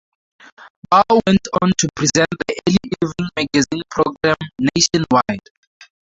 [0.89, 5.43] Bough went on to present the early evening magazine programme "Nationwide".